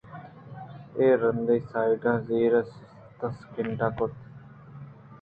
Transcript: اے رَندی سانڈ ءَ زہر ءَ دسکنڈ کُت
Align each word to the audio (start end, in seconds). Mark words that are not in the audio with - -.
اے 0.97 1.07
رَندی 1.21 1.57
سانڈ 1.71 2.03
ءَ 2.11 2.25
زہر 2.27 2.53
ءَ 2.59 2.69
دسکنڈ 3.19 3.79
کُت 3.97 4.13